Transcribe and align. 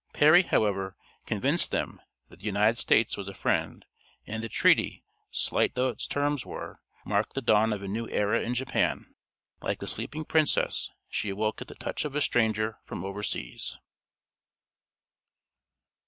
Perry, 0.13 0.41
however, 0.41 0.95
convinced 1.27 1.69
them 1.69 2.01
that 2.29 2.39
the 2.39 2.47
United 2.47 2.79
States 2.79 3.15
was 3.15 3.27
a 3.27 3.35
friend, 3.35 3.85
and 4.25 4.41
the 4.41 4.49
treaty, 4.49 5.03
slight 5.29 5.75
though 5.75 5.89
its 5.89 6.07
terms 6.07 6.43
were, 6.43 6.79
marked 7.05 7.35
the 7.35 7.39
dawn 7.43 7.71
of 7.71 7.83
a 7.83 7.87
new 7.87 8.09
era 8.09 8.41
in 8.41 8.55
Japan. 8.55 9.13
Like 9.61 9.77
the 9.77 9.85
sleeping 9.85 10.25
princess, 10.25 10.89
she 11.07 11.31
woke 11.31 11.61
at 11.61 11.67
the 11.67 11.75
touch 11.75 12.03
of 12.03 12.15
a 12.15 12.21
stranger 12.21 12.79
from 12.83 13.05
overseas. 13.05 13.77